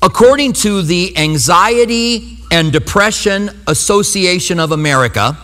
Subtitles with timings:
[0.00, 5.36] According to the Anxiety and Depression Association of America,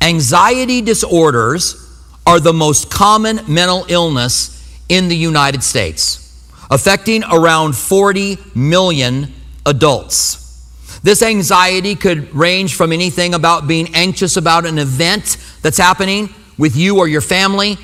[0.00, 1.80] anxiety disorders
[2.24, 9.32] are the most common mental illness in the United States, affecting around 40 million
[9.66, 11.00] adults.
[11.02, 16.76] This anxiety could range from anything about being anxious about an event that's happening with
[16.76, 17.76] you or your family,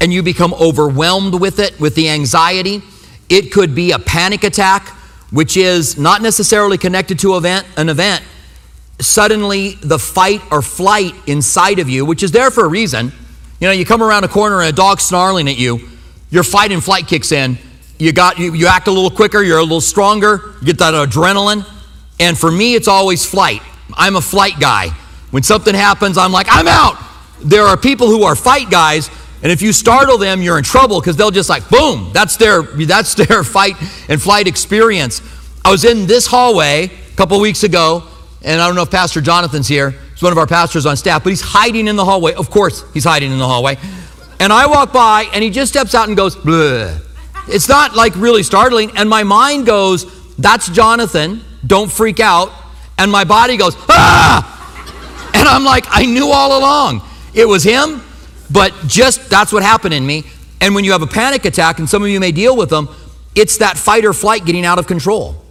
[0.00, 2.82] and you become overwhelmed with it, with the anxiety.
[3.28, 4.92] It could be a panic attack,
[5.30, 8.22] which is not necessarily connected to event, an event.
[9.00, 13.12] Suddenly, the fight or flight inside of you, which is there for a reason.
[13.60, 15.80] You know, you come around a corner and a dog's snarling at you,
[16.30, 17.58] your fight and flight kicks in.
[17.98, 20.94] You got you, you act a little quicker, you're a little stronger, you get that
[20.94, 21.66] adrenaline.
[22.20, 23.62] And for me, it's always flight.
[23.94, 24.88] I'm a flight guy.
[25.30, 26.96] When something happens, I'm like, I'm out.
[27.42, 29.10] There are people who are fight guys,
[29.42, 32.62] and if you startle them, you're in trouble because they'll just like, boom, that's their
[32.62, 33.76] that's their fight
[34.08, 35.22] and flight experience.
[35.64, 38.04] I was in this hallway a couple weeks ago,
[38.42, 39.90] and I don't know if Pastor Jonathan's here.
[39.90, 42.34] He's one of our pastors on staff, but he's hiding in the hallway.
[42.34, 43.76] Of course, he's hiding in the hallway.
[44.40, 47.02] And I walk by, and he just steps out and goes, Bleh.
[47.48, 48.96] It's not like really startling.
[48.96, 51.42] And my mind goes, That's Jonathan.
[51.66, 52.52] Don't freak out.
[52.98, 54.52] And my body goes, Ah!
[55.34, 57.02] And I'm like, I knew all along.
[57.34, 58.00] It was him,
[58.50, 60.24] but just that's what happened in me.
[60.60, 62.88] And when you have a panic attack, and some of you may deal with them,
[63.34, 65.42] it's that fight or flight getting out of control.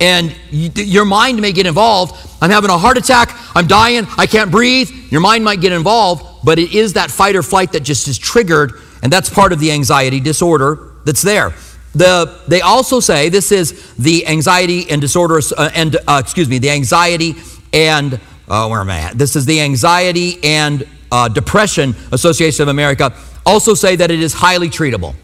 [0.00, 2.14] And you, your mind may get involved.
[2.40, 3.36] I'm having a heart attack.
[3.54, 4.06] I'm dying.
[4.18, 4.90] I can't breathe.
[5.10, 8.18] Your mind might get involved, but it is that fight or flight that just is
[8.18, 8.72] triggered,
[9.02, 11.54] and that's part of the anxiety disorder that's there.
[11.94, 16.58] The, they also say this is the anxiety and disorder, uh, and uh, excuse me,
[16.58, 17.36] the anxiety
[17.72, 19.18] and uh, where am I at?
[19.18, 23.14] This is the anxiety and uh, depression association of America.
[23.46, 25.14] Also say that it is highly treatable.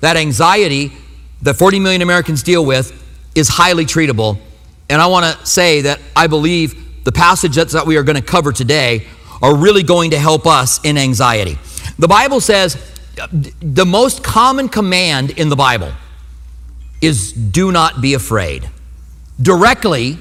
[0.00, 0.90] That anxiety
[1.42, 2.92] that 40 million Americans deal with
[3.36, 4.38] is highly treatable.
[4.88, 8.26] And I want to say that I believe the passages that we are going to
[8.26, 9.06] cover today
[9.40, 11.58] are really going to help us in anxiety.
[11.96, 12.76] The Bible says
[13.30, 15.92] the most common command in the Bible
[17.00, 18.68] is do not be afraid.
[19.40, 20.18] Directly,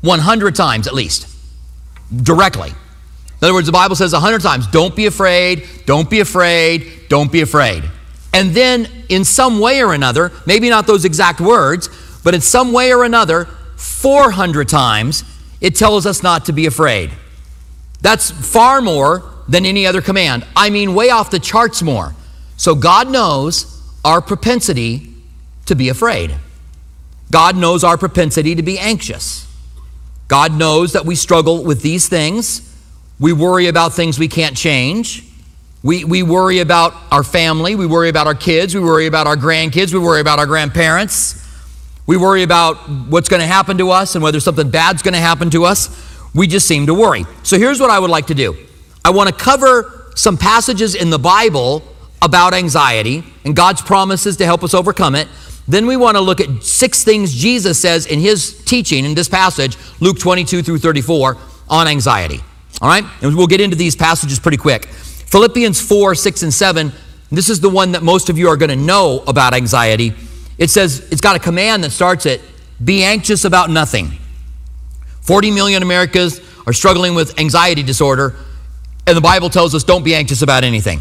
[0.00, 1.28] 100 times at least.
[2.24, 2.72] Directly.
[3.40, 7.08] In other words, the Bible says a 100 times, don't be afraid, don't be afraid,
[7.08, 7.84] don't be afraid.
[8.34, 11.88] And then, in some way or another, maybe not those exact words,
[12.24, 13.46] but in some way or another,
[13.76, 15.24] 400 times,
[15.60, 17.10] it tells us not to be afraid.
[18.00, 20.44] That's far more than any other command.
[20.54, 22.14] I mean, way off the charts more.
[22.56, 25.14] So God knows our propensity
[25.66, 26.34] to be afraid.
[27.30, 29.46] God knows our propensity to be anxious.
[30.28, 32.67] God knows that we struggle with these things.
[33.20, 35.24] We worry about things we can't change.
[35.82, 37.74] We, we worry about our family.
[37.74, 38.74] We worry about our kids.
[38.74, 39.92] We worry about our grandkids.
[39.92, 41.44] We worry about our grandparents.
[42.06, 45.20] We worry about what's going to happen to us and whether something bad's going to
[45.20, 46.06] happen to us.
[46.34, 47.24] We just seem to worry.
[47.42, 48.56] So here's what I would like to do
[49.04, 51.82] I want to cover some passages in the Bible
[52.22, 55.28] about anxiety and God's promises to help us overcome it.
[55.68, 59.28] Then we want to look at six things Jesus says in his teaching in this
[59.28, 61.36] passage, Luke 22 through 34,
[61.68, 62.40] on anxiety.
[62.80, 63.04] All right?
[63.22, 64.86] And we'll get into these passages pretty quick.
[64.86, 66.92] Philippians 4, 6, and 7.
[67.30, 70.14] This is the one that most of you are going to know about anxiety.
[70.56, 72.40] It says, it's got a command that starts it
[72.82, 74.12] be anxious about nothing.
[75.22, 78.36] 40 million Americans are struggling with anxiety disorder,
[79.06, 81.00] and the Bible tells us don't be anxious about anything.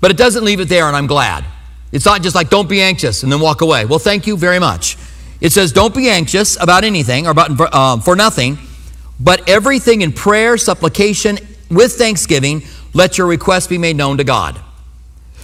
[0.00, 1.44] But it doesn't leave it there, and I'm glad.
[1.92, 3.84] It's not just like don't be anxious and then walk away.
[3.84, 4.96] Well, thank you very much.
[5.40, 8.58] It says don't be anxious about anything or about um, for nothing,
[9.20, 11.38] but everything in prayer, supplication,
[11.70, 12.62] with thanksgiving,
[12.94, 14.60] let your requests be made known to God.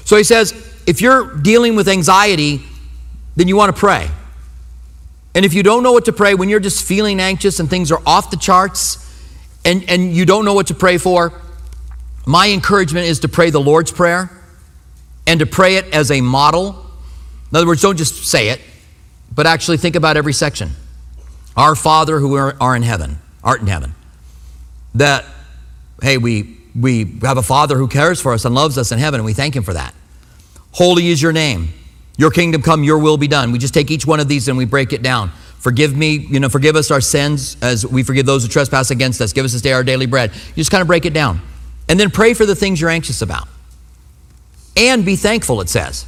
[0.05, 0.53] So he says,
[0.87, 2.63] if you're dealing with anxiety,
[3.37, 4.11] then you want to pray.
[5.35, 7.93] And if you don't know what to pray, when you're just feeling anxious and things
[7.93, 9.05] are off the charts
[9.65, 11.33] and, and you don't know what to pray for,
[12.27, 14.31] my encouragement is to pray the Lord's Prayer
[15.27, 16.85] and to pray it as a model.
[17.51, 18.61] In other words, don't just say it,
[19.35, 20.71] but actually think about every section.
[21.57, 23.95] Our Father who are in heaven, art in heaven.
[24.95, 25.25] That,
[26.03, 29.21] hey, we, we have a Father who cares for us and loves us in heaven,
[29.21, 29.95] and we thank Him for that.
[30.73, 31.73] Holy is your name.
[32.19, 33.53] Your kingdom come, your will be done.
[33.53, 35.31] We just take each one of these and we break it down.
[35.59, 39.21] Forgive me, you know, forgive us our sins as we forgive those who trespass against
[39.21, 39.33] us.
[39.33, 40.33] Give us this day our daily bread.
[40.35, 41.41] You just kind of break it down.
[41.89, 43.49] And then pray for the things you're anxious about.
[44.77, 46.07] And be thankful, it says.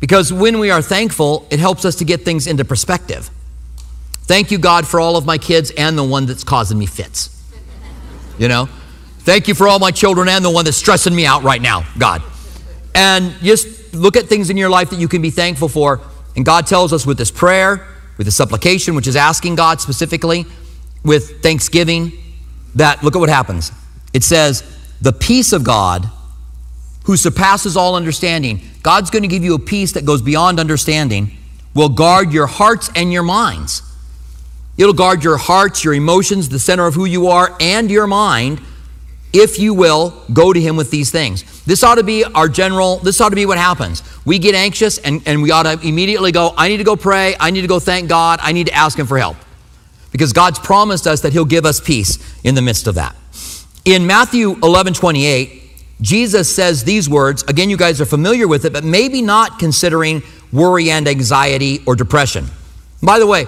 [0.00, 3.30] Because when we are thankful, it helps us to get things into perspective.
[4.26, 7.30] Thank you, God, for all of my kids and the one that's causing me fits.
[8.38, 8.68] You know?
[9.18, 11.86] Thank you for all my children and the one that's stressing me out right now,
[11.98, 12.22] God.
[12.94, 16.00] And just look at things in your life that you can be thankful for.
[16.36, 17.86] And God tells us with this prayer,
[18.16, 20.46] with the supplication, which is asking God specifically,
[21.04, 22.12] with thanksgiving,
[22.74, 23.72] that look at what happens.
[24.12, 24.62] It says,
[25.00, 26.08] the peace of God,
[27.04, 31.36] who surpasses all understanding, God's going to give you a peace that goes beyond understanding,
[31.74, 33.82] will guard your hearts and your minds.
[34.76, 38.60] It'll guard your hearts, your emotions, the center of who you are, and your mind
[39.34, 41.64] if you will go to him with these things.
[41.64, 44.02] This ought to be our general, this ought to be what happens.
[44.24, 47.34] We get anxious and, and we ought to immediately go, I need to go pray,
[47.40, 49.36] I need to go thank God, I need to ask him for help.
[50.12, 53.16] Because God's promised us that he'll give us peace in the midst of that.
[53.84, 55.62] In Matthew 11 28,
[56.00, 57.42] Jesus says these words.
[57.44, 60.22] Again, you guys are familiar with it, but maybe not considering
[60.52, 62.46] worry and anxiety or depression.
[63.02, 63.46] By the way,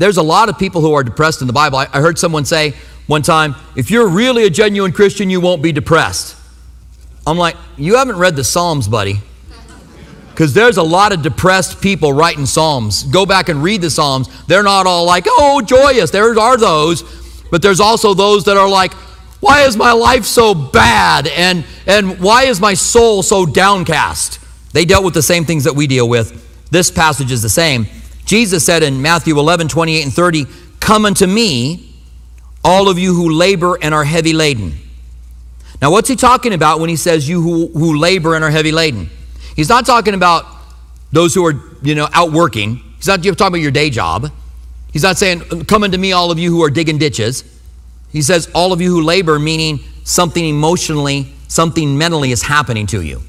[0.00, 1.76] there's a lot of people who are depressed in the Bible.
[1.76, 2.72] I, I heard someone say,
[3.06, 6.36] one time, if you're really a genuine Christian, you won't be depressed.
[7.26, 9.20] I'm like, you haven't read the Psalms, buddy.
[10.30, 13.02] Because there's a lot of depressed people writing Psalms.
[13.02, 14.30] Go back and read the Psalms.
[14.46, 16.10] They're not all like, oh, joyous.
[16.10, 17.02] There are those.
[17.50, 18.94] But there's also those that are like,
[19.40, 21.26] why is my life so bad?
[21.26, 24.38] And, and why is my soul so downcast?
[24.72, 26.70] They dealt with the same things that we deal with.
[26.70, 27.86] This passage is the same.
[28.24, 30.46] Jesus said in Matthew 11, 28 and 30,
[30.80, 31.94] Come unto me,
[32.64, 34.74] all of you who labor and are heavy laden.
[35.80, 38.72] Now, what's he talking about when he says you who, who labor and are heavy
[38.72, 39.08] laden?
[39.56, 40.44] He's not talking about
[41.12, 42.76] those who are, you know, out working.
[42.96, 44.30] He's not talking about your day job.
[44.92, 47.44] He's not saying, come unto me, all of you who are digging ditches.
[48.10, 53.00] He says, all of you who labor, meaning something emotionally, something mentally is happening to
[53.00, 53.22] you.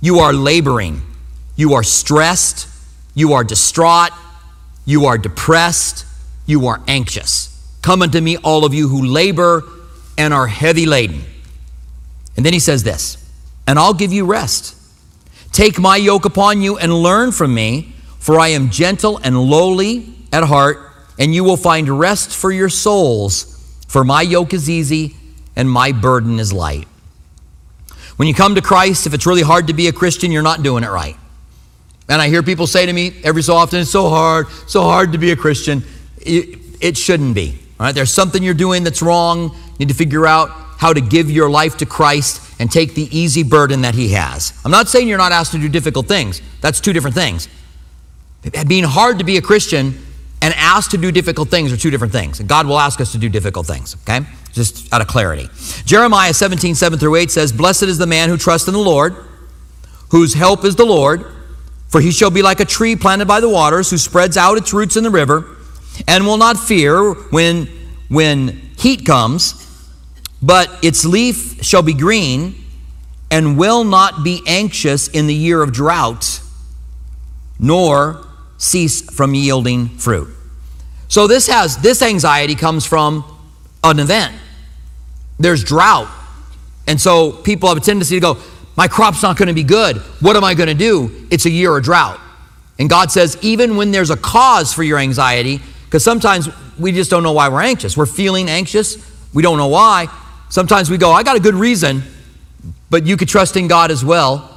[0.00, 1.02] You are laboring.
[1.56, 2.68] You are stressed.
[3.14, 4.10] You are distraught.
[4.88, 6.06] You are depressed.
[6.46, 7.54] You are anxious.
[7.82, 9.62] Come unto me, all of you who labor
[10.16, 11.24] and are heavy laden.
[12.38, 13.22] And then he says this,
[13.66, 14.74] and I'll give you rest.
[15.52, 20.06] Take my yoke upon you and learn from me, for I am gentle and lowly
[20.32, 20.78] at heart,
[21.18, 23.54] and you will find rest for your souls.
[23.88, 25.16] For my yoke is easy
[25.54, 26.88] and my burden is light.
[28.16, 30.62] When you come to Christ, if it's really hard to be a Christian, you're not
[30.62, 31.18] doing it right.
[32.08, 35.12] And I hear people say to me every so often, it's so hard, so hard
[35.12, 35.82] to be a Christian.
[36.18, 37.58] It, it shouldn't be.
[37.78, 39.50] All right, there's something you're doing that's wrong.
[39.50, 43.08] You need to figure out how to give your life to Christ and take the
[43.16, 44.58] easy burden that He has.
[44.64, 47.48] I'm not saying you're not asked to do difficult things, that's two different things.
[48.66, 49.98] Being hard to be a Christian
[50.40, 52.40] and asked to do difficult things are two different things.
[52.40, 54.24] And God will ask us to do difficult things, okay?
[54.52, 55.48] Just out of clarity.
[55.84, 59.16] Jeremiah 17, 7 through 8 says, Blessed is the man who trusts in the Lord,
[60.10, 61.26] whose help is the Lord,
[61.88, 64.72] for he shall be like a tree planted by the waters, who spreads out its
[64.72, 65.56] roots in the river
[66.06, 67.66] and will not fear when,
[68.08, 69.64] when heat comes,
[70.42, 72.54] but its leaf shall be green
[73.30, 76.40] and will not be anxious in the year of drought,
[77.58, 78.26] nor
[78.58, 80.28] cease from yielding fruit.
[81.08, 83.24] So this has this anxiety comes from
[83.82, 84.34] an event.
[85.38, 86.08] There's drought.
[86.86, 88.36] And so people have a tendency to go,
[88.78, 89.96] my crop's not going to be good.
[90.20, 91.26] What am I going to do?
[91.32, 92.20] It's a year of drought.
[92.78, 96.48] And God says, even when there's a cause for your anxiety, because sometimes
[96.78, 97.96] we just don't know why we're anxious.
[97.96, 98.96] We're feeling anxious.
[99.34, 100.06] We don't know why.
[100.48, 102.04] Sometimes we go, I got a good reason,
[102.88, 104.56] but you could trust in God as well.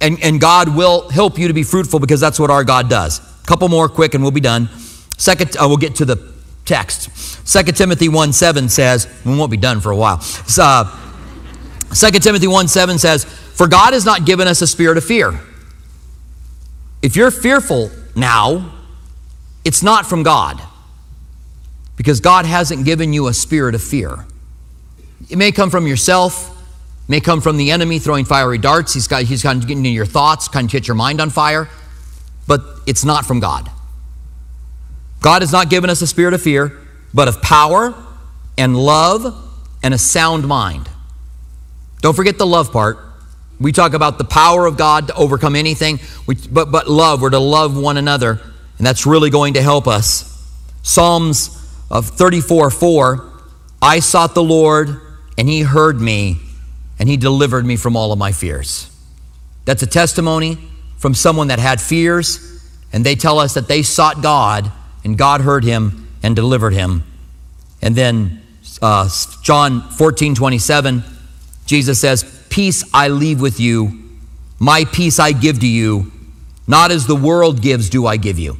[0.00, 3.20] And, and God will help you to be fruitful because that's what our God does.
[3.20, 4.68] A couple more quick and we'll be done.
[5.16, 6.34] Second, uh, we'll get to the
[6.64, 7.16] text.
[7.46, 10.20] Second Timothy 1 7 says, we won't be done for a while.
[10.58, 10.96] Uh,
[11.94, 15.38] 2 Timothy 1 7 says, For God has not given us a spirit of fear.
[17.02, 18.72] If you're fearful now,
[19.66, 20.62] it's not from God
[21.98, 24.24] because God hasn't given you a spirit of fear.
[25.28, 26.56] It may come from yourself,
[27.06, 28.94] may come from the enemy throwing fiery darts.
[28.94, 31.28] He's got he's kind of getting into your thoughts, kind of get your mind on
[31.28, 31.68] fire,
[32.46, 33.70] but it's not from God.
[35.20, 36.80] God has not given us a spirit of fear,
[37.12, 37.92] but of power
[38.56, 39.36] and love
[39.82, 40.88] and a sound mind.
[42.00, 43.09] Don't forget the love part.
[43.60, 47.30] We talk about the power of God to overcome anything, we, but, but love, we're
[47.30, 48.40] to love one another,
[48.78, 50.26] and that's really going to help us.
[50.82, 51.56] Psalms
[51.90, 53.30] of 34 4,
[53.82, 54.98] I sought the Lord,
[55.36, 56.38] and he heard me,
[56.98, 58.90] and he delivered me from all of my fears.
[59.66, 60.56] That's a testimony
[60.96, 62.64] from someone that had fears,
[62.94, 64.72] and they tell us that they sought God,
[65.04, 67.04] and God heard him and delivered him.
[67.82, 68.40] And then
[68.80, 69.10] uh,
[69.42, 71.04] John 14 27,
[71.66, 73.98] Jesus says, Peace I leave with you,
[74.58, 76.12] my peace I give to you,
[76.66, 78.58] not as the world gives, do I give you.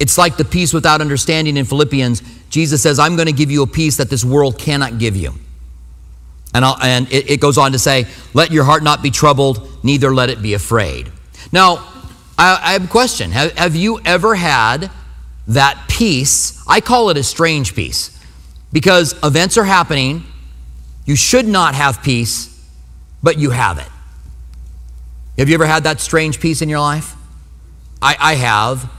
[0.00, 3.62] It's like the peace without understanding in Philippians Jesus says, I'm going to give you
[3.62, 5.34] a peace that this world cannot give you.
[6.54, 10.14] And, and it, it, goes on to say, Let your heart not be troubled, neither
[10.14, 11.12] let it be afraid.
[11.52, 11.86] Now,
[12.38, 13.30] I, I have a question.
[13.32, 14.90] Have, have you ever had
[15.48, 18.18] that peace, I call it a strange peace,
[18.72, 20.24] because events are happening.
[21.04, 22.57] You should not have peace,
[23.22, 23.88] but you have it.
[25.38, 27.14] Have you ever had that strange peace in your life?
[28.02, 28.90] I, I have,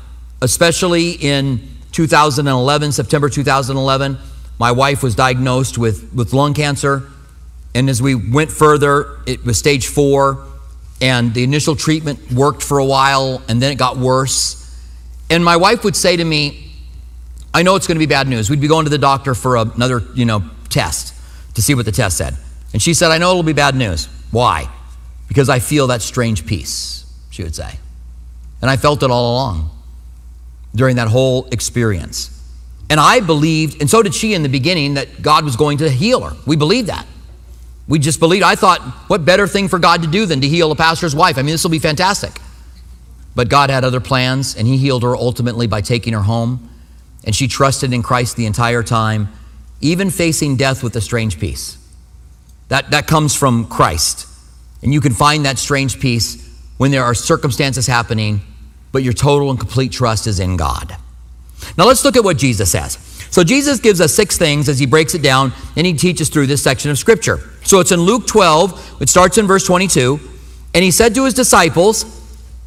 [0.42, 4.18] especially in 2011, September 2011.
[4.58, 7.04] My wife was diagnosed with, with lung cancer.
[7.76, 10.46] And as we went further, it was stage four.
[11.02, 14.58] And the initial treatment worked for a while, and then it got worse.
[15.30, 16.72] And my wife would say to me,
[17.54, 18.50] I know it's going to be bad news.
[18.50, 21.14] We'd be going to the doctor for another, you know, test
[21.56, 22.36] to see what the test said.
[22.74, 24.08] And she said, I know it'll be bad news.
[24.32, 24.70] Why?
[25.28, 27.80] Because I feel that strange peace, she would say.
[28.62, 29.70] And I felt it all along
[30.76, 32.36] during that whole experience.
[32.90, 35.90] And I believed, and so did she in the beginning, that God was going to
[35.90, 36.36] heal her.
[36.46, 37.06] We believed that.
[37.88, 38.44] We just believed.
[38.44, 41.38] I thought, what better thing for God to do than to heal a pastor's wife?
[41.38, 42.40] I mean, this will be fantastic.
[43.36, 46.70] But God had other plans, and He healed her ultimately by taking her home.
[47.24, 49.30] And she trusted in Christ the entire time,
[49.82, 51.79] even facing death with a strange peace.
[52.70, 54.28] That, that comes from Christ.
[54.82, 56.48] And you can find that strange peace
[56.78, 58.42] when there are circumstances happening,
[58.92, 60.96] but your total and complete trust is in God.
[61.78, 62.98] Now let's look at what Jesus says.
[63.32, 66.48] So Jesus gives us six things as he breaks it down and he teaches through
[66.48, 67.40] this section of scripture.
[67.64, 70.20] So it's in Luke 12, it starts in verse 22.
[70.74, 72.06] And he said to his disciples,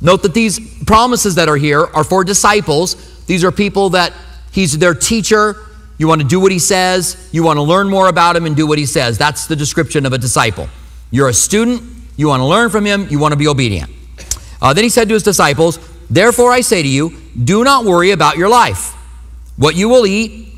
[0.00, 3.24] note that these promises that are here are for disciples.
[3.26, 4.12] These are people that
[4.52, 5.56] he's their teacher.
[5.98, 8.56] You want to do what he says, you want to learn more about him and
[8.56, 9.18] do what he says.
[9.18, 10.68] That's the description of a disciple.
[11.10, 11.82] You're a student,
[12.16, 13.90] you want to learn from him, you want to be obedient.
[14.60, 18.10] Uh, then he said to his disciples, Therefore I say to you, do not worry
[18.10, 18.94] about your life,
[19.56, 20.48] what you will eat,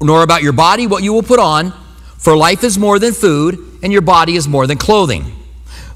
[0.00, 1.72] nor about your body, what you will put on,
[2.18, 5.24] for life is more than food, and your body is more than clothing.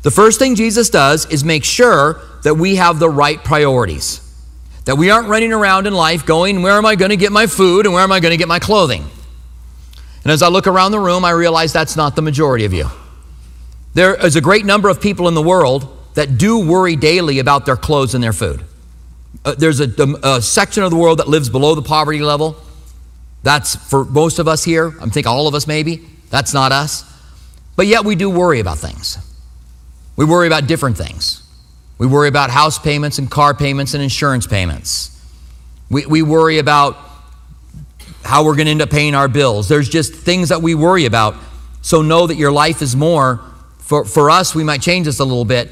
[0.02, 4.21] The first thing Jesus does is make sure that we have the right priorities.
[4.84, 7.46] That we aren't running around in life going, Where am I going to get my
[7.46, 9.04] food and where am I going to get my clothing?
[10.24, 12.86] And as I look around the room, I realize that's not the majority of you.
[13.94, 17.66] There is a great number of people in the world that do worry daily about
[17.66, 18.64] their clothes and their food.
[19.44, 19.88] Uh, there's a,
[20.22, 22.56] a, section of the world that lives below the poverty level.
[23.42, 24.94] That's for most of us here.
[25.00, 26.06] I'm thinking all of us maybe.
[26.30, 27.04] That's not us.
[27.74, 29.18] But yet we do worry about things.
[30.16, 31.41] We worry about different things.
[32.02, 35.16] We worry about house payments and car payments and insurance payments.
[35.88, 36.96] We, we worry about
[38.24, 39.68] how we're going to end up paying our bills.
[39.68, 41.36] There's just things that we worry about.
[41.80, 43.40] So know that your life is more.
[43.78, 45.70] For, for us, we might change this a little bit.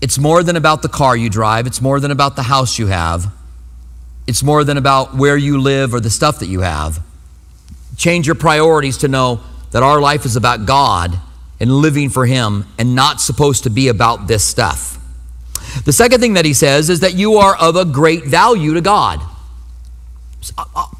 [0.00, 2.86] It's more than about the car you drive, it's more than about the house you
[2.86, 3.30] have,
[4.26, 7.04] it's more than about where you live or the stuff that you have.
[7.98, 9.40] Change your priorities to know
[9.72, 11.18] that our life is about God
[11.60, 15.02] and living for Him and not supposed to be about this stuff.
[15.86, 18.80] The second thing that he says is that you are of a great value to
[18.80, 19.20] God.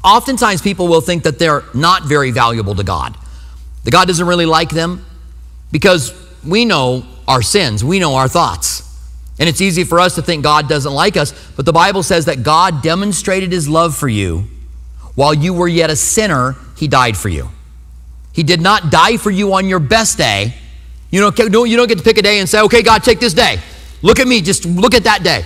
[0.03, 3.17] Oftentimes, people will think that they're not very valuable to God.
[3.83, 5.05] That God doesn't really like them
[5.73, 8.83] because we know our sins, we know our thoughts.
[9.37, 12.25] And it's easy for us to think God doesn't like us, but the Bible says
[12.25, 14.45] that God demonstrated his love for you
[15.15, 17.49] while you were yet a sinner, he died for you.
[18.31, 20.53] He did not die for you on your best day.
[21.11, 23.33] You don't, you don't get to pick a day and say, okay, God, take this
[23.33, 23.59] day.
[24.01, 25.43] Look at me, just look at that day.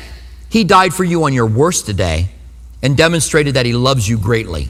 [0.49, 2.29] He died for you on your worst day
[2.81, 4.69] and demonstrated that he loves you greatly.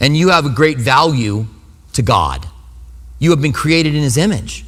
[0.00, 1.46] And you have a great value
[1.94, 2.46] to God.
[3.18, 4.64] You have been created in his image.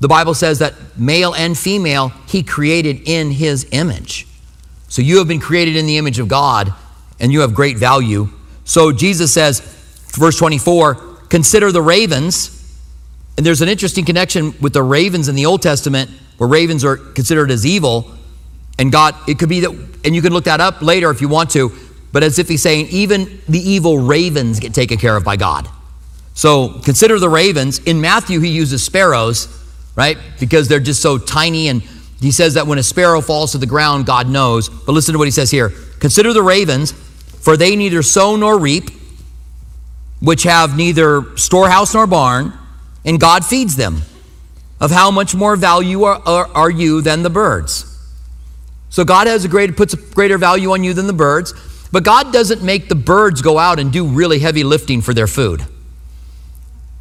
[0.00, 4.26] The Bible says that male and female, he created in his image.
[4.88, 6.72] So you have been created in the image of God
[7.20, 8.28] and you have great value.
[8.64, 9.60] So Jesus says,
[10.12, 10.94] verse 24,
[11.28, 12.52] consider the ravens.
[13.36, 16.96] And there's an interesting connection with the ravens in the Old Testament where ravens are
[16.96, 18.10] considered as evil.
[18.78, 19.70] And God, it could be that,
[20.04, 21.72] and you can look that up later if you want to,
[22.12, 25.68] but as if he's saying, even the evil ravens get taken care of by God.
[26.34, 27.78] So consider the ravens.
[27.80, 29.48] In Matthew, he uses sparrows
[29.96, 30.18] right?
[30.38, 31.68] Because they're just so tiny.
[31.68, 31.82] And
[32.20, 34.68] he says that when a sparrow falls to the ground, God knows.
[34.68, 38.58] But listen to what he says here Consider the ravens, for they neither sow nor
[38.58, 38.90] reap,
[40.20, 42.52] which have neither storehouse nor barn,
[43.04, 44.02] and God feeds them.
[44.80, 47.92] Of how much more value are, are, are you than the birds?
[48.90, 51.54] So God has a great, puts a greater value on you than the birds,
[51.92, 55.26] but God doesn't make the birds go out and do really heavy lifting for their
[55.26, 55.64] food.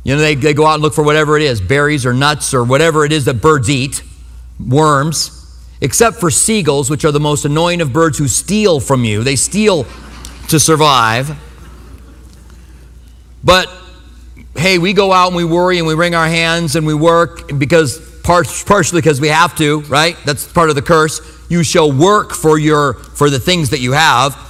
[0.03, 2.53] You know, they, they go out and look for whatever it is berries or nuts
[2.53, 4.03] or whatever it is that birds eat,
[4.60, 5.41] worms,
[5.82, 9.24] except for seagulls, which are the most annoying of birds who steal from you.
[9.24, 9.86] They steal
[10.50, 11.38] to survive.
[13.44, 13.70] But
[14.57, 17.57] hey, we go out and we worry and we wring our hands and we work
[17.57, 20.17] because partially because we have to, right?
[20.25, 21.21] That's part of the curse.
[21.50, 24.41] You shall work for your for the things that you have.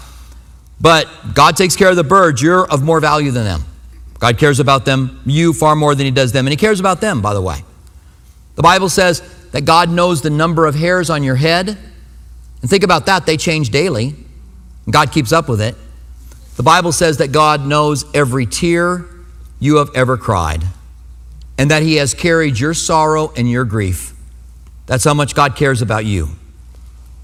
[0.79, 2.41] But God takes care of the birds.
[2.41, 3.61] You're of more value than them.
[4.19, 6.45] God cares about them, you far more than He does them.
[6.45, 7.63] And He cares about them, by the way.
[8.55, 9.21] The Bible says
[9.51, 11.77] that God knows the number of hairs on your head.
[12.61, 14.15] And think about that, they change daily.
[14.89, 15.75] God keeps up with it.
[16.55, 19.05] The Bible says that God knows every tear
[19.59, 20.63] you have ever cried
[21.57, 24.13] and that He has carried your sorrow and your grief.
[24.85, 26.29] That's how much God cares about you.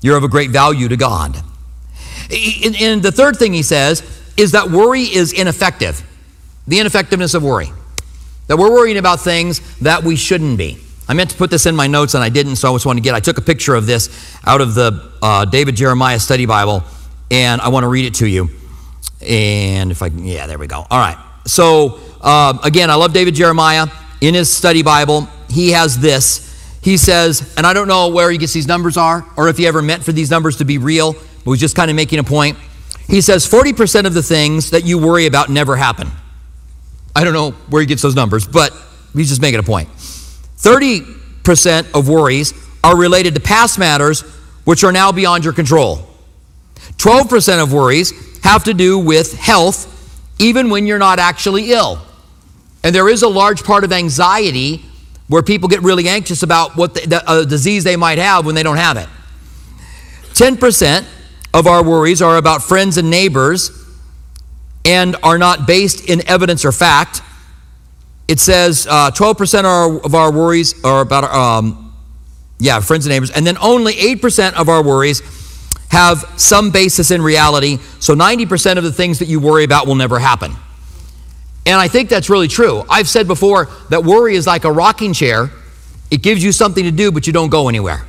[0.01, 1.35] You're of a great value to God.
[2.31, 4.03] And the third thing He says
[4.37, 6.03] is that worry is ineffective.
[6.67, 7.69] The ineffectiveness of worry.
[8.47, 10.79] That we're worrying about things that we shouldn't be.
[11.07, 12.97] I meant to put this in my notes and I didn't, so I just want
[12.97, 13.13] to get.
[13.13, 16.83] I took a picture of this out of the uh, David Jeremiah Study Bible,
[17.29, 18.49] and I want to read it to you.
[19.19, 20.85] And if I, yeah, there we go.
[20.89, 21.17] All right.
[21.45, 23.87] So uh, again, I love David Jeremiah
[24.21, 25.27] in his study Bible.
[25.49, 26.47] He has this.
[26.81, 29.67] He says, and I don't know where he gets these numbers are, or if he
[29.67, 32.23] ever meant for these numbers to be real, but was just kind of making a
[32.23, 32.57] point.
[33.07, 36.09] He says 40% of the things that you worry about never happen.
[37.15, 38.73] I don't know where he gets those numbers, but
[39.13, 39.89] he's just making a point.
[39.89, 44.21] 30% of worries are related to past matters
[44.63, 46.07] which are now beyond your control.
[46.97, 48.13] 12% of worries
[48.43, 49.87] have to do with health,
[50.39, 52.01] even when you're not actually ill.
[52.83, 54.83] And there is a large part of anxiety
[55.27, 58.55] where people get really anxious about what the, the a disease they might have when
[58.55, 59.07] they don't have it.
[60.33, 61.05] 10%
[61.53, 63.71] of our worries are about friends and neighbors
[64.83, 67.21] and are not based in evidence or fact.
[68.27, 71.93] It says uh, 12% of our, of our, worries are about, um,
[72.59, 73.29] yeah, friends and neighbors.
[73.31, 75.21] And then only 8% of our worries
[75.89, 77.77] have some basis in reality.
[77.99, 80.55] So 90% of the things that you worry about will never happen.
[81.65, 82.83] And I think that's really true.
[82.89, 85.51] I've said before that worry is like a rocking chair.
[86.09, 88.05] It gives you something to do, but you don't go anywhere.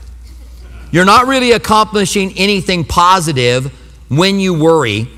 [0.90, 3.72] You're not really accomplishing anything positive
[4.08, 5.08] when you worry.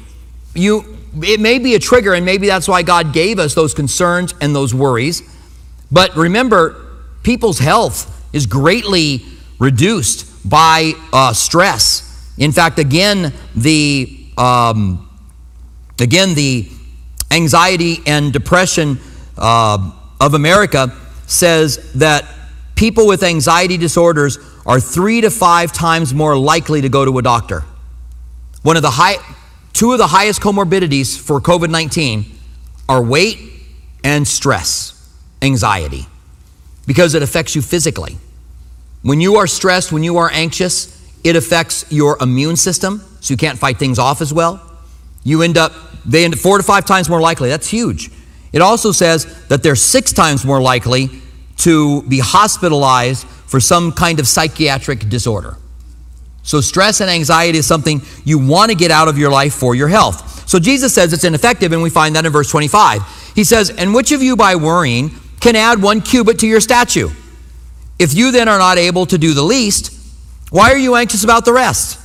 [0.54, 4.34] You, it may be a trigger, and maybe that's why God gave us those concerns
[4.40, 5.22] and those worries.
[5.90, 6.80] But remember,
[7.22, 9.24] people's health is greatly
[9.58, 12.32] reduced by uh, stress.
[12.36, 15.08] In fact, again, the um,
[16.00, 16.68] again the
[17.34, 18.98] anxiety and depression
[19.36, 22.24] uh, of America says that
[22.76, 27.22] people with anxiety disorders are three to five times more likely to go to a
[27.22, 27.64] doctor.
[28.62, 29.16] One of the high,
[29.72, 32.24] two of the highest comorbidities for COVID 19
[32.88, 33.38] are weight
[34.02, 36.06] and stress, anxiety,
[36.86, 38.16] because it affects you physically.
[39.02, 40.90] When you are stressed, when you are anxious,
[41.24, 44.60] it affects your immune system, so you can't fight things off as well.
[45.24, 45.72] You end up,
[46.06, 47.48] they end up four to five times more likely.
[47.48, 48.10] That's huge.
[48.52, 51.10] It also says that they're six times more likely
[51.58, 55.56] to be hospitalized for some kind of psychiatric disorder.
[56.42, 59.74] So, stress and anxiety is something you want to get out of your life for
[59.74, 60.48] your health.
[60.48, 63.32] So, Jesus says it's ineffective, and we find that in verse 25.
[63.34, 67.08] He says, And which of you by worrying can add one cubit to your statue?
[67.98, 69.92] If you then are not able to do the least,
[70.50, 71.98] why are you anxious about the rest?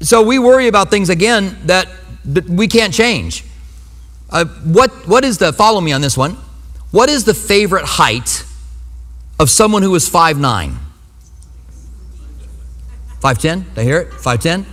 [0.00, 1.88] So we worry about things again that,
[2.26, 3.44] that we can't change.
[4.30, 6.32] Uh, what, what is the, follow me on this one,
[6.90, 8.44] what is the favorite height
[9.38, 10.76] of someone who is 5'9?
[13.20, 13.74] 5'10?
[13.74, 14.10] Did I hear it?
[14.10, 14.64] 5'10?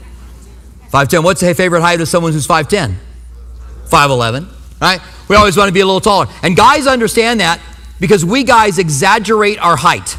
[0.91, 1.23] 5'10.
[1.23, 2.95] What's the favorite height of someone who's 5'10?
[3.85, 4.47] 5'11.
[4.81, 5.01] Right?
[5.27, 6.27] We always want to be a little taller.
[6.41, 7.59] And guys understand that
[7.99, 10.17] because we guys exaggerate our height.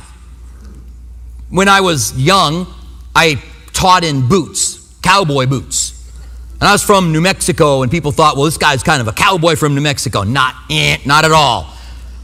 [1.50, 2.66] When I was young,
[3.14, 3.42] I
[3.72, 5.83] taught in boots, cowboy boots.
[6.60, 9.12] And I was from New Mexico, and people thought, well, this guy's kind of a
[9.12, 10.22] cowboy from New Mexico.
[10.22, 11.70] Not, eh, not at all.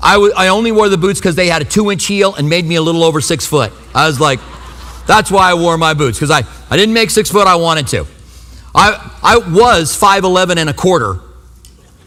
[0.00, 2.48] I, w- I only wore the boots because they had a two inch heel and
[2.48, 3.72] made me a little over six foot.
[3.94, 4.40] I was like,
[5.06, 7.88] that's why I wore my boots, because I, I didn't make six foot, I wanted
[7.88, 8.06] to.
[8.74, 11.18] I, I was 5'11 and a quarter,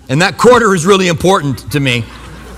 [0.10, 2.06] and that quarter is really important to me.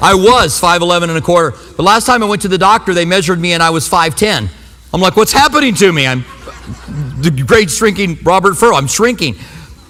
[0.02, 1.58] I was 5'11 and a quarter.
[1.58, 4.50] The last time I went to the doctor, they measured me and I was 5'10.
[4.94, 6.06] I'm like, what's happening to me?
[6.06, 6.24] I'm
[7.20, 8.76] the great shrinking Robert Furrow.
[8.76, 9.36] I'm shrinking.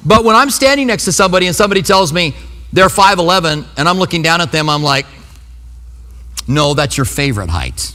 [0.05, 2.35] But when I'm standing next to somebody and somebody tells me
[2.71, 5.05] they're 5'11 and I'm looking down at them, I'm like,
[6.47, 7.93] no, that's your favorite height.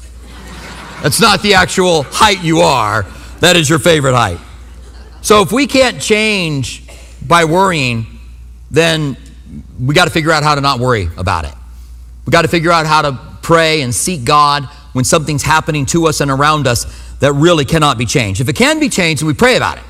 [1.02, 3.06] That's not the actual height you are.
[3.40, 4.38] That is your favorite height.
[5.22, 6.86] So if we can't change
[7.26, 8.06] by worrying,
[8.70, 9.16] then
[9.78, 11.54] we got to figure out how to not worry about it.
[12.26, 16.06] We've got to figure out how to pray and seek God when something's happening to
[16.06, 16.86] us and around us
[17.20, 18.40] that really cannot be changed.
[18.40, 19.84] If it can be changed, we pray about it.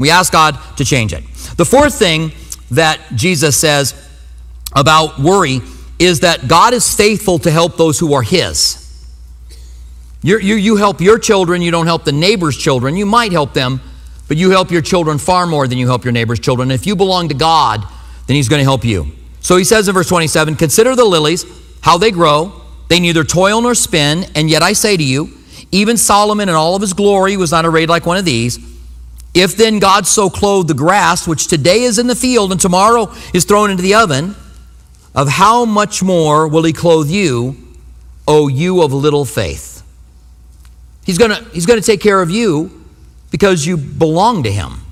[0.00, 1.22] We ask God to change it.
[1.56, 2.32] The fourth thing
[2.72, 3.94] that Jesus says
[4.74, 5.60] about worry
[5.98, 8.76] is that God is faithful to help those who are His.
[10.22, 12.96] you you, you help your children, you don't help the neighbor's children.
[12.96, 13.80] You might help them,
[14.26, 16.70] But you help your children far more than you help your neighbor's children.
[16.70, 17.84] If you belong to God,
[18.26, 19.12] then He's going to help you.
[19.40, 21.44] So he says in verse 27 Consider the lilies,
[21.80, 22.52] how they grow.
[22.88, 24.24] They neither toil nor spin.
[24.34, 25.36] And yet I say to you,
[25.72, 28.58] even Solomon in all of his glory was not arrayed like one of these.
[29.34, 33.12] If then God so clothed the grass, which today is in the field and tomorrow
[33.32, 34.34] is thrown into the oven,
[35.14, 37.56] of how much more will he clothe you,
[38.26, 39.82] O you of little faith?
[41.04, 42.84] He's going he's to take care of you
[43.30, 44.82] because you belong to him.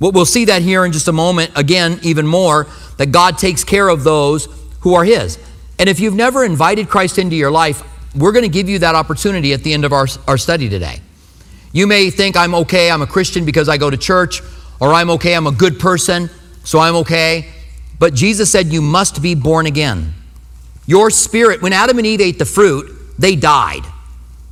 [0.00, 3.88] We'll see that here in just a moment, again, even more, that God takes care
[3.88, 4.48] of those
[4.80, 5.38] who are his.
[5.78, 7.82] And if you've never invited Christ into your life,
[8.14, 11.00] we're going to give you that opportunity at the end of our, our study today.
[11.72, 14.42] You may think I'm okay, I'm a Christian because I go to church,
[14.80, 16.30] or I'm okay, I'm a good person,
[16.64, 17.48] so I'm okay.
[17.98, 20.14] But Jesus said you must be born again.
[20.86, 23.82] Your spirit, when Adam and Eve ate the fruit, they died.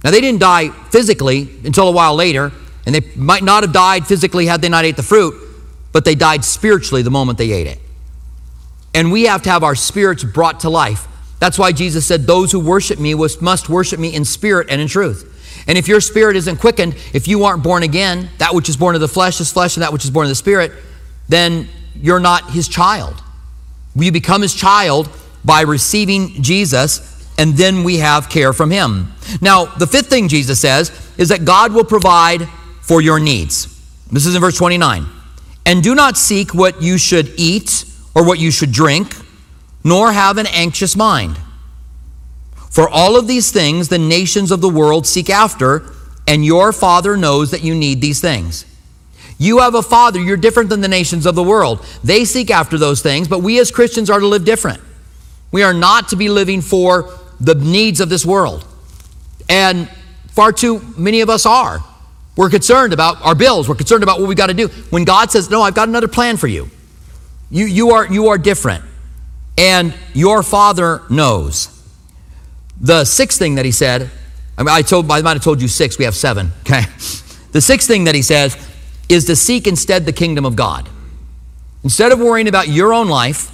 [0.05, 2.53] Now, they didn't die physically until a while later,
[2.87, 5.35] and they might not have died physically had they not ate the fruit,
[5.93, 7.81] but they died spiritually the moment they ate it.
[8.95, 11.07] And we have to have our spirits brought to life.
[11.41, 14.89] That's why Jesus said, Those who worship me must worship me in spirit and in
[14.89, 15.35] truth.
[15.69, 18.95] And if your spirit isn't quickened, if you aren't born again, that which is born
[18.95, 20.73] of the flesh is flesh, and that which is born of the spirit,
[21.29, 23.23] then you're not his child.
[23.95, 25.11] We become his child
[25.45, 29.13] by receiving Jesus, and then we have care from him.
[29.41, 32.49] Now, the fifth thing Jesus says is that God will provide
[32.81, 33.67] for your needs.
[34.11, 35.05] This is in verse 29.
[35.67, 39.15] And do not seek what you should eat or what you should drink,
[39.85, 41.39] nor have an anxious mind.
[42.71, 45.91] For all of these things the nations of the world seek after,
[46.27, 48.65] and your Father knows that you need these things.
[49.39, 51.85] You have a Father, you're different than the nations of the world.
[52.03, 54.81] They seek after those things, but we as Christians are to live different.
[55.53, 58.67] We are not to be living for the needs of this world.
[59.49, 59.89] And
[60.29, 61.79] far too many of us are.
[62.37, 64.69] We're concerned about our bills, we're concerned about what we got to do.
[64.91, 66.69] When God says, No, I've got another plan for you,
[67.51, 68.85] you, you, are, you are different.
[69.57, 71.78] And your Father knows.
[72.81, 74.11] The sixth thing that he said,
[74.57, 76.83] I, mean, I, told, I might have told you six, we have seven, okay?
[77.53, 78.57] The sixth thing that he says
[79.09, 80.89] is to seek instead the kingdom of God.
[81.83, 83.51] Instead of worrying about your own life,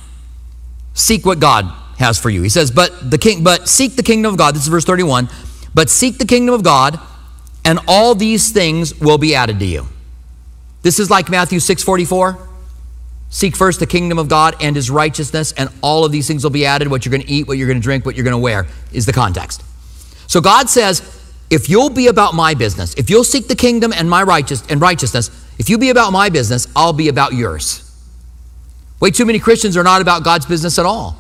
[0.95, 2.43] seek what God has for you.
[2.43, 4.55] He says, but the king, but seek the kingdom of God.
[4.55, 5.29] This is verse 31.
[5.75, 6.99] But seek the kingdom of God,
[7.65, 9.87] and all these things will be added to you.
[10.83, 12.39] This is like Matthew 6:44.
[13.31, 16.51] Seek first the kingdom of God and his righteousness, and all of these things will
[16.51, 16.89] be added.
[16.89, 18.67] What you're going to eat, what you're going to drink, what you're going to wear
[18.93, 19.63] is the context.
[20.29, 21.03] So God says,
[21.51, 24.81] if you'll be about my business, if you'll seek the kingdom and my righteous and
[24.81, 27.81] righteousness, if you be about my business, I'll be about yours.
[29.01, 31.17] Way too many Christians are not about God's business at all.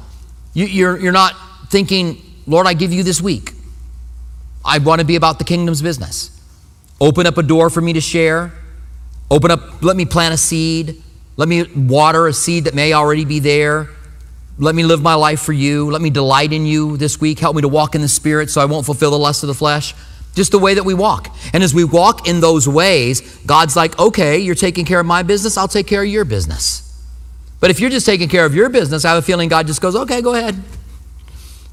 [0.54, 1.34] You, you're, you're not
[1.68, 3.52] thinking, Lord, I give you this week.
[4.64, 6.30] I want to be about the kingdom's business.
[7.00, 8.52] Open up a door for me to share.
[9.30, 11.02] Open up, let me plant a seed.
[11.36, 13.88] Let me water a seed that may already be there.
[14.58, 15.90] Let me live my life for you.
[15.90, 17.40] Let me delight in you this week.
[17.40, 19.54] Help me to walk in the Spirit so I won't fulfill the lust of the
[19.54, 19.94] flesh.
[20.34, 21.34] Just the way that we walk.
[21.52, 25.22] And as we walk in those ways, God's like, okay, you're taking care of my
[25.22, 26.80] business, I'll take care of your business.
[27.60, 29.80] But if you're just taking care of your business, I have a feeling God just
[29.80, 30.60] goes, okay, go ahead.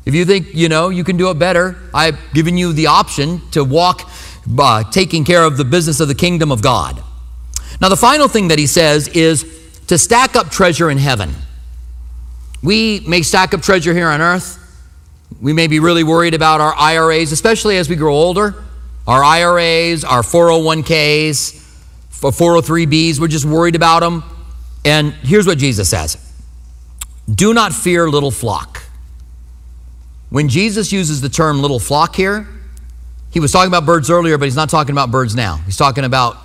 [0.06, 3.42] If you think, you know, you can do it better, I've given you the option
[3.52, 4.10] to walk
[4.58, 7.04] uh, taking care of the business of the kingdom of God.
[7.82, 9.44] Now, the final thing that he says is
[9.88, 11.34] to stack up treasure in heaven.
[12.62, 14.60] We may stack up treasure here on earth.
[15.42, 18.64] We may be really worried about our IRAs, especially as we grow older.
[19.08, 21.60] Our IRAs, our 401ks,
[22.12, 24.24] 403bs, we're just worried about them.
[24.86, 26.18] And here's what Jesus says
[27.34, 28.84] Do not fear, little flock.
[30.30, 32.48] When Jesus uses the term little flock here,
[33.32, 35.58] he was talking about birds earlier, but he's not talking about birds now.
[35.66, 36.38] He's talking about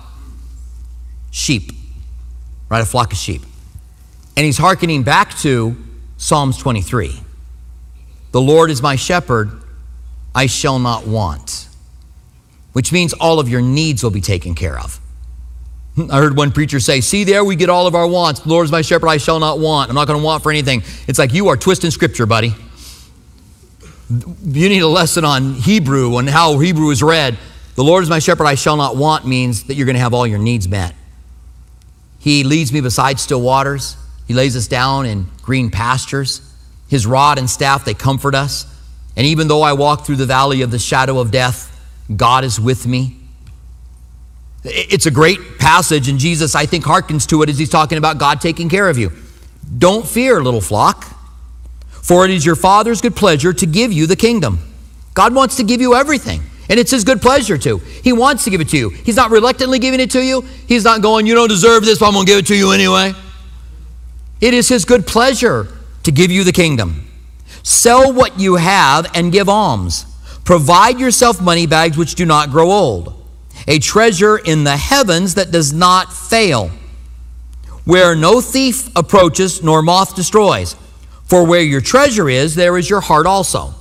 [1.31, 1.71] sheep,
[2.69, 2.81] right?
[2.81, 3.41] A flock of sheep.
[4.35, 5.75] And he's hearkening back to
[6.17, 7.19] Psalms 23.
[8.31, 9.51] The Lord is my shepherd,
[10.35, 11.67] I shall not want,
[12.73, 14.99] which means all of your needs will be taken care of.
[15.95, 18.41] Hmm, I heard one preacher say, See, there we get all of our wants.
[18.41, 19.89] The Lord is my shepherd, I shall not want.
[19.89, 20.83] I'm not going to want for anything.
[21.07, 22.53] It's like you are twisting scripture, buddy
[24.09, 27.37] you need a lesson on Hebrew and how Hebrew is read.
[27.75, 30.13] The Lord is my shepherd, I shall not want means that you're going to have
[30.13, 30.95] all your needs met.
[32.19, 33.95] He leads me beside still waters.
[34.27, 36.41] He lays us down in green pastures.
[36.89, 38.65] His rod and staff, they comfort us.
[39.15, 41.73] And even though I walk through the valley of the shadow of death,
[42.15, 43.15] God is with me.
[44.63, 48.17] It's a great passage, and Jesus, I think, hearkens to it as he's talking about
[48.17, 49.11] God taking care of you.
[49.77, 51.05] Don't fear, little flock.
[51.89, 54.59] For it is your Father's good pleasure to give you the kingdom.
[55.13, 56.41] God wants to give you everything.
[56.69, 57.77] And it's his good pleasure to.
[57.77, 58.89] He wants to give it to you.
[58.89, 60.41] He's not reluctantly giving it to you.
[60.67, 62.71] He's not going, you don't deserve this, but I'm going to give it to you
[62.71, 63.13] anyway.
[64.41, 65.67] It is his good pleasure
[66.03, 67.09] to give you the kingdom.
[67.63, 70.05] Sell what you have and give alms.
[70.43, 73.13] Provide yourself money bags which do not grow old,
[73.67, 76.69] a treasure in the heavens that does not fail,
[77.83, 80.75] where no thief approaches nor moth destroys.
[81.25, 83.73] For where your treasure is, there is your heart also.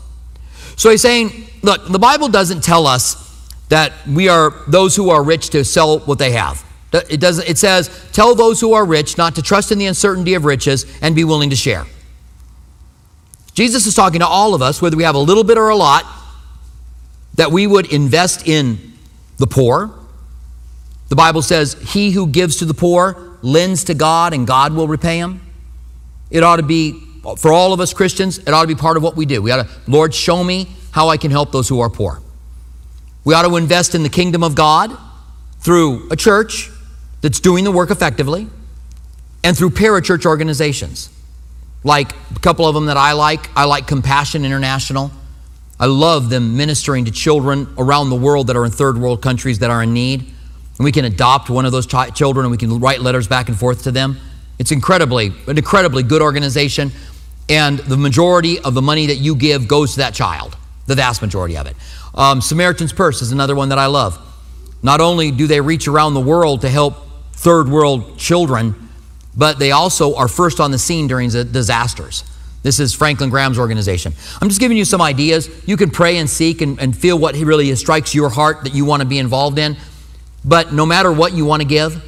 [0.74, 3.22] So he's saying, look, the Bible doesn't tell us
[3.68, 6.64] that we are those who are rich to sell what they have.
[6.92, 10.34] It, does, it says, tell those who are rich not to trust in the uncertainty
[10.34, 11.84] of riches and be willing to share.
[13.52, 15.76] Jesus is talking to all of us, whether we have a little bit or a
[15.76, 16.04] lot,
[17.34, 18.92] that we would invest in
[19.38, 19.90] the poor.
[21.08, 24.88] The Bible says, He who gives to the poor lends to God, and God will
[24.88, 25.40] repay him.
[26.30, 27.00] It ought to be,
[27.38, 29.42] for all of us Christians, it ought to be part of what we do.
[29.42, 32.22] We ought to, Lord, show me how I can help those who are poor.
[33.22, 34.96] We ought to invest in the kingdom of God
[35.60, 36.70] through a church
[37.20, 38.46] that's doing the work effectively
[39.44, 41.10] and through parachurch organizations.
[41.84, 45.10] Like a couple of them that I like, I like Compassion International.
[45.78, 49.58] I love them ministering to children around the world that are in third world countries
[49.58, 50.20] that are in need.
[50.20, 53.50] And we can adopt one of those ch- children and we can write letters back
[53.50, 54.16] and forth to them.
[54.58, 56.90] It's incredibly, an incredibly good organization.
[57.50, 61.22] And the majority of the money that you give goes to that child, the vast
[61.22, 61.76] majority of it.
[62.14, 64.18] Um, Samaritan's Purse is another one that I love.
[64.82, 66.96] Not only do they reach around the world to help
[67.32, 68.74] third world children,
[69.36, 72.24] but they also are first on the scene during disasters.
[72.62, 74.12] This is Franklin Graham's organization.
[74.40, 75.48] I'm just giving you some ideas.
[75.68, 78.84] You can pray and seek and, and feel what really strikes your heart that you
[78.84, 79.76] want to be involved in.
[80.44, 82.02] But no matter what you want to give,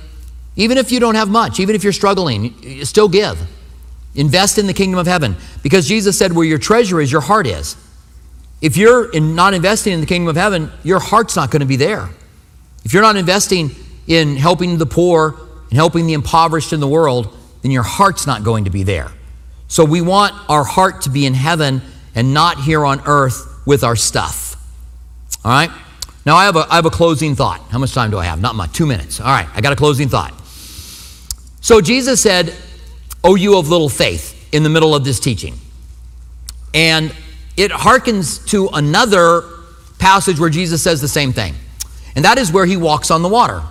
[0.56, 3.38] even if you don't have much, even if you're struggling, still give.
[4.16, 7.46] Invest in the kingdom of heaven because Jesus said, Where your treasure is, your heart
[7.46, 7.76] is.
[8.60, 11.66] If you're in not investing in the kingdom of heaven, your heart's not going to
[11.66, 12.08] be there.
[12.84, 13.70] If you're not investing
[14.06, 15.38] in helping the poor
[15.70, 19.12] and helping the impoverished in the world, then your heart's not going to be there.
[19.68, 21.82] So we want our heart to be in heaven
[22.14, 24.56] and not here on earth with our stuff.
[25.44, 25.70] All right?
[26.24, 27.60] Now I have a, I have a closing thought.
[27.70, 28.40] How much time do I have?
[28.40, 28.72] Not much.
[28.72, 29.20] Two minutes.
[29.20, 30.34] All right, I got a closing thought.
[31.60, 32.54] So Jesus said,
[33.22, 35.54] O you of little faith, in the middle of this teaching.
[36.72, 37.14] And
[37.58, 39.42] it harkens to another
[39.98, 41.54] passage where Jesus says the same thing.
[42.14, 43.62] And that is where he walks on the water.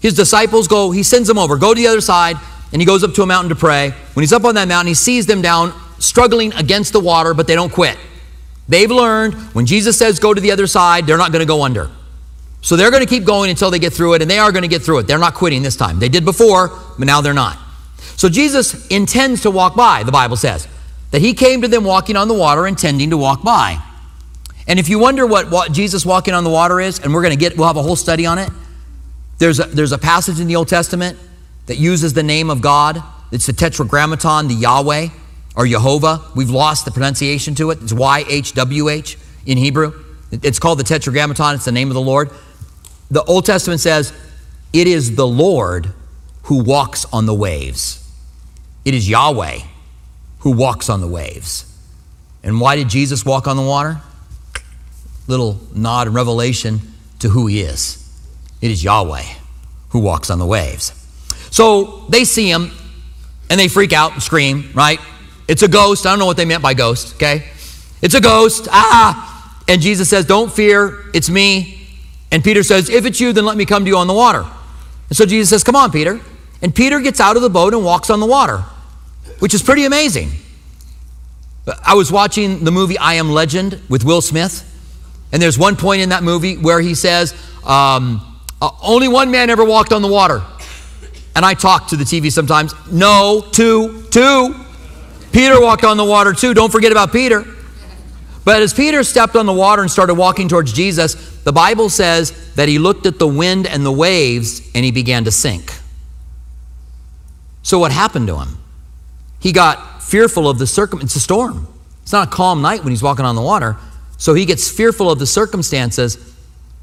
[0.00, 2.36] His disciples go, he sends them over, go to the other side,
[2.72, 3.90] and he goes up to a mountain to pray.
[4.14, 7.46] When he's up on that mountain, he sees them down struggling against the water, but
[7.46, 7.98] they don't quit.
[8.68, 11.62] They've learned when Jesus says go to the other side, they're not going to go
[11.62, 11.90] under.
[12.60, 14.62] So they're going to keep going until they get through it, and they are going
[14.62, 15.06] to get through it.
[15.06, 15.98] They're not quitting this time.
[15.98, 17.58] They did before, but now they're not.
[18.16, 20.66] So Jesus intends to walk by, the Bible says,
[21.10, 23.82] that he came to them walking on the water, intending to walk by.
[24.66, 27.32] And if you wonder what, what Jesus walking on the water is, and we're going
[27.32, 28.50] to get, we'll have a whole study on it.
[29.38, 31.18] There's a, there's a passage in the Old Testament
[31.66, 33.02] that uses the name of God.
[33.32, 35.08] It's the Tetragrammaton, the Yahweh
[35.56, 36.22] or Jehovah.
[36.36, 37.80] We've lost the pronunciation to it.
[37.82, 39.16] It's Y H W H
[39.46, 40.04] in Hebrew.
[40.30, 41.54] It's called the Tetragrammaton.
[41.54, 42.30] It's the name of the Lord.
[43.10, 44.12] The Old Testament says,
[44.74, 45.92] It is the Lord
[46.44, 48.04] who walks on the waves.
[48.84, 49.60] It is Yahweh
[50.40, 51.64] who walks on the waves.
[52.42, 54.00] And why did Jesus walk on the water?
[55.26, 56.80] Little nod and revelation
[57.18, 58.04] to who he is.
[58.60, 59.24] It is Yahweh
[59.90, 60.92] who walks on the waves.
[61.50, 62.70] So they see him
[63.50, 65.00] and they freak out and scream, right?
[65.48, 66.06] It's a ghost.
[66.06, 67.48] I don't know what they meant by ghost, okay?
[68.02, 68.68] It's a ghost.
[68.70, 69.62] Ah!
[69.66, 71.86] And Jesus says, Don't fear, it's me.
[72.30, 74.46] And Peter says, If it's you, then let me come to you on the water.
[75.08, 76.20] And so Jesus says, Come on, Peter.
[76.60, 78.64] And Peter gets out of the boat and walks on the water,
[79.38, 80.30] which is pretty amazing.
[81.84, 84.64] I was watching the movie I Am Legend with Will Smith,
[85.32, 88.24] and there's one point in that movie where he says, um,
[88.60, 90.42] uh, only one man ever walked on the water.
[91.36, 92.74] And I talk to the TV sometimes.
[92.90, 94.54] No, two, two.
[95.30, 96.54] Peter walked on the water too.
[96.54, 97.44] Don't forget about Peter.
[98.44, 102.54] But as Peter stepped on the water and started walking towards Jesus, the Bible says
[102.54, 105.70] that he looked at the wind and the waves and he began to sink.
[107.62, 108.58] So what happened to him?
[109.40, 111.68] He got fearful of the circum it's a storm.
[112.02, 113.76] It's not a calm night when he's walking on the water.
[114.16, 116.34] So he gets fearful of the circumstances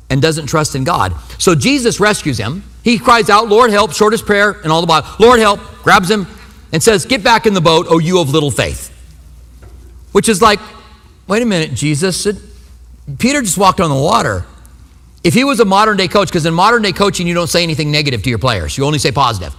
[0.09, 1.13] and doesn't trust in God.
[1.39, 2.63] So Jesus rescues him.
[2.83, 5.07] He cries out, Lord, help, shortest prayer in all the Bible.
[5.19, 6.27] Lord, help, grabs him
[6.71, 8.91] and says, Get back in the boat, oh, you of little faith.
[10.11, 10.59] Which is like,
[11.27, 12.27] wait a minute, Jesus.
[13.17, 14.45] Peter just walked on the water.
[15.23, 17.63] If he was a modern day coach, because in modern day coaching, you don't say
[17.63, 19.55] anything negative to your players, you only say positive.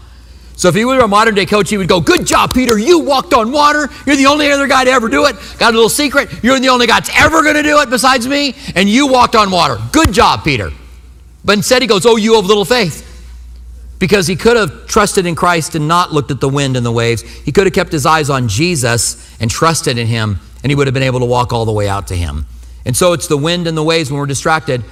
[0.57, 2.79] So if he were a modern day coach, he would go, Good job, Peter.
[2.79, 3.91] You walked on water.
[4.07, 5.37] You're the only other guy to ever do it.
[5.59, 6.43] Got a little secret.
[6.43, 8.55] You're the only guy that's ever going to do it besides me.
[8.75, 9.77] And you walked on water.
[9.93, 10.71] Good job, Peter.
[11.45, 13.05] But instead, he goes, Oh, you have little faith.
[13.99, 16.93] Because he could have trusted in Christ and not looked at the wind and the
[16.93, 17.23] waves.
[17.23, 20.87] He could have kept his eyes on Jesus and trusted in him, and he would
[20.87, 22.47] have been able to walk all the way out to him.
[22.85, 24.85] And so it's the wind and the waves when we're distracted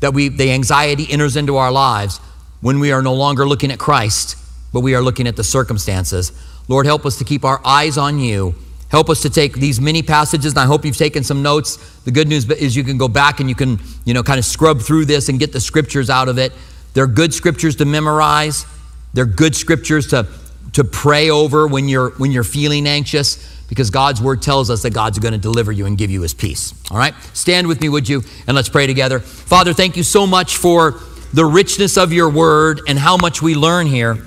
[0.00, 2.18] that we, the anxiety enters into our lives
[2.60, 4.36] when we are no longer looking at Christ
[4.72, 6.32] but we are looking at the circumstances.
[6.68, 8.54] Lord, help us to keep our eyes on you.
[8.88, 11.76] Help us to take these many passages, and I hope you've taken some notes.
[12.00, 14.44] The good news is you can go back and you can, you know, kind of
[14.44, 16.52] scrub through this and get the scriptures out of it.
[16.92, 18.66] They're good scriptures to memorize.
[19.14, 20.26] They're good scriptures to,
[20.74, 24.92] to pray over when you're when you're feeling anxious, because God's word tells us that
[24.92, 26.74] God's going to deliver you and give you his peace.
[26.90, 27.14] All right?
[27.32, 28.22] Stand with me, would you?
[28.46, 29.20] And let's pray together.
[29.20, 31.00] Father, thank you so much for
[31.32, 34.18] the richness of your word and how much we learn here.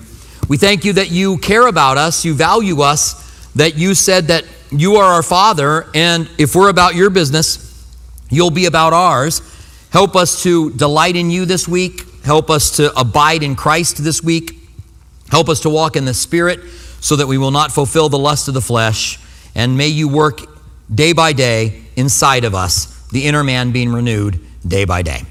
[0.47, 4.45] We thank you that you care about us, you value us, that you said that
[4.71, 7.61] you are our Father, and if we're about your business,
[8.29, 9.41] you'll be about ours.
[9.91, 12.01] Help us to delight in you this week.
[12.23, 14.59] Help us to abide in Christ this week.
[15.31, 16.59] Help us to walk in the Spirit
[16.99, 19.19] so that we will not fulfill the lust of the flesh.
[19.55, 20.41] And may you work
[20.93, 25.21] day by day inside of us, the inner man being renewed day by day.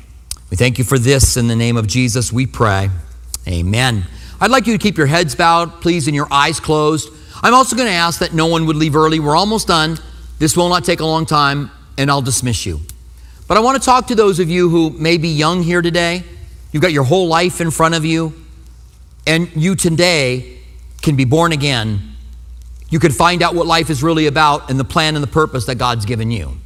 [0.51, 1.37] We thank you for this.
[1.37, 2.91] In the name of Jesus, we pray.
[3.47, 4.07] Amen.
[4.45, 7.09] I'd like you to keep your heads bowed, please, and your eyes closed.
[7.43, 9.19] I'm also going to ask that no one would leave early.
[9.19, 9.97] We're almost done.
[10.39, 12.81] This will not take a long time, and I'll dismiss you.
[13.49, 16.25] But I want to talk to those of you who may be young here today.
[16.73, 18.35] You've got your whole life in front of you,
[19.27, 20.59] and you today
[21.01, 22.15] can be born again.
[22.91, 25.65] You can find out what life is really about and the plan and the purpose
[25.65, 26.59] that God's given you.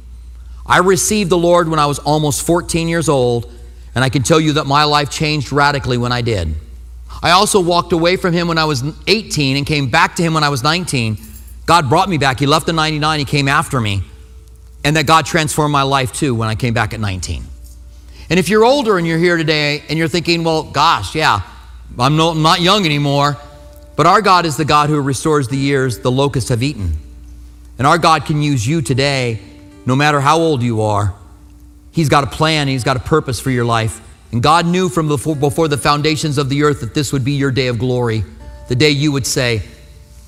[0.65, 3.49] I received the Lord when I was almost 14 years old,
[3.95, 6.55] and I can tell you that my life changed radically when I did.
[7.21, 10.33] I also walked away from him when I was 18 and came back to him
[10.33, 11.17] when I was 19.
[11.65, 12.39] God brought me back.
[12.39, 14.03] He left the 99, he came after me.
[14.83, 17.43] And that God transformed my life too when I came back at 19.
[18.29, 21.41] And if you're older and you're here today and you're thinking, well, gosh, yeah,
[21.97, 23.37] I'm not young anymore,
[23.95, 26.93] but our God is the God who restores the years the locusts have eaten.
[27.77, 29.39] And our God can use you today,
[29.85, 31.13] no matter how old you are.
[31.91, 33.99] He's got a plan, He's got a purpose for your life.
[34.31, 37.33] And God knew from before, before the foundations of the earth that this would be
[37.33, 38.23] your day of glory,
[38.67, 39.63] the day you would say,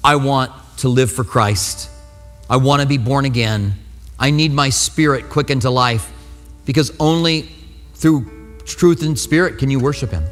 [0.03, 1.89] I want to live for Christ.
[2.49, 3.75] I want to be born again.
[4.17, 6.11] I need my spirit quickened to life
[6.65, 7.49] because only
[7.95, 10.23] through truth and spirit can you worship Him.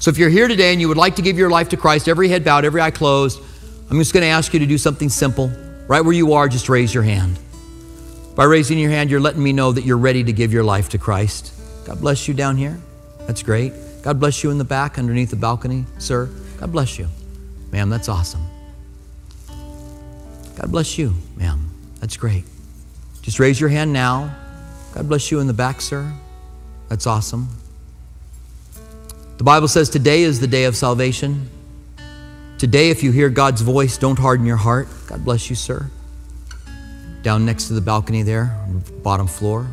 [0.00, 2.08] So if you're here today and you would like to give your life to Christ,
[2.08, 3.40] every head bowed, every eye closed,
[3.88, 5.48] I'm just going to ask you to do something simple.
[5.86, 7.38] Right where you are, just raise your hand.
[8.34, 10.88] By raising your hand, you're letting me know that you're ready to give your life
[10.90, 11.52] to Christ.
[11.84, 12.78] God bless you down here.
[13.26, 13.72] That's great.
[14.02, 16.28] God bless you in the back underneath the balcony, sir.
[16.58, 17.08] God bless you.
[17.70, 18.46] Ma'am, that's awesome.
[19.48, 21.70] God bless you, ma'am.
[22.00, 22.44] That's great.
[23.22, 24.34] Just raise your hand now.
[24.94, 26.12] God bless you in the back, sir.
[26.88, 27.48] That's awesome.
[29.38, 31.48] The Bible says today is the day of salvation.
[32.58, 34.88] Today, if you hear God's voice, don't harden your heart.
[35.06, 35.90] God bless you, sir.
[37.22, 38.56] Down next to the balcony there,
[39.02, 39.66] bottom floor.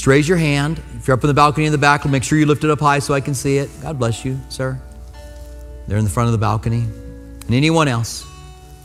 [0.00, 0.82] Just raise your hand.
[0.96, 2.80] If you're up in the balcony in the back, make sure you lift it up
[2.80, 3.68] high so I can see it.
[3.82, 4.80] God bless you, sir.
[5.86, 6.84] They're in the front of the balcony.
[7.44, 8.26] And anyone else?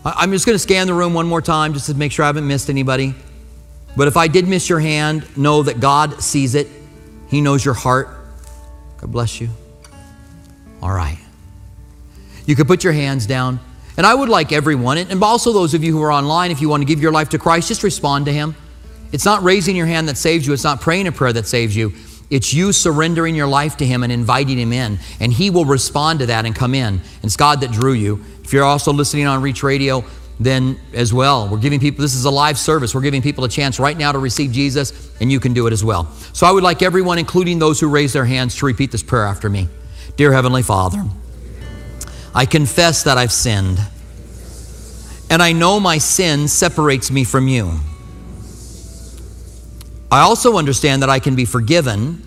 [0.04, 2.28] I'm just going to scan the room one more time just to make sure I
[2.28, 3.16] haven't missed anybody.
[3.96, 6.68] But if I did miss your hand, know that God sees it.
[7.30, 8.10] He knows your heart.
[8.98, 9.48] God bless you.
[10.82, 11.20] All right.
[12.46, 13.62] You could put your hands down.
[13.96, 16.68] And I would like everyone, and also those of you who are online, if you
[16.68, 18.54] want to give your life to Christ, just respond to Him.
[19.16, 21.74] It's not raising your hand that saves you, it's not praying a prayer that saves
[21.74, 21.94] you.
[22.30, 25.00] It's you surrendering your life to Him and inviting Him in.
[25.22, 27.00] And He will respond to that and come in.
[27.24, 28.22] It's God that drew you.
[28.44, 30.04] If you're also listening on Reach Radio,
[30.38, 32.94] then as well, we're giving people, this is a live service.
[32.94, 35.72] We're giving people a chance right now to receive Jesus, and you can do it
[35.72, 36.12] as well.
[36.34, 39.24] So I would like everyone, including those who raise their hands, to repeat this prayer
[39.24, 39.70] after me.
[40.18, 41.02] Dear Heavenly Father,
[42.34, 43.80] I confess that I've sinned,
[45.30, 47.80] and I know my sin separates me from you.
[50.12, 52.22] I also understand that I can be forgiven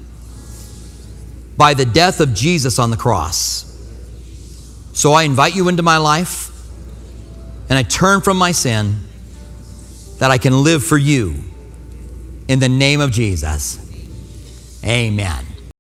[1.57, 3.65] by the death of Jesus on the cross.
[4.93, 6.51] So I invite you into my life
[7.69, 8.97] and I turn from my sin
[10.19, 11.35] that I can live for you
[12.49, 13.79] in the name of Jesus.
[14.85, 15.48] Amen.